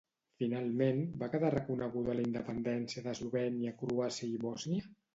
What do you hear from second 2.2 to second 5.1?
la independència d'Eslovènia, Croàcia i Bòsnia?